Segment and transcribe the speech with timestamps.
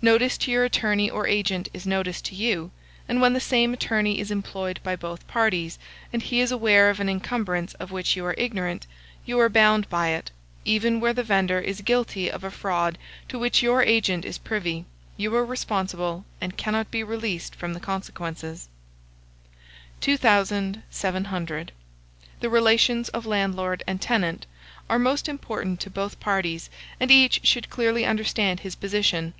[0.00, 2.70] Notice to your attorney or agent is notice to you;
[3.08, 5.76] and when the same attorney is employed by both parties,
[6.12, 8.86] and he is aware of an encumbrance of which you are ignorant,
[9.26, 10.30] you are bound by it;
[10.64, 12.96] even where the vendor is guilty of a fraud
[13.28, 14.84] to which your agent is privy,
[15.16, 18.68] you are responsible, and cannot be released from the consequences.
[20.00, 21.72] 2700.
[22.38, 24.46] THE RELATIONS OF LANDLORD AND TENANT
[24.88, 26.70] are most important to both parties,
[27.00, 29.34] and each should clearly understand his position.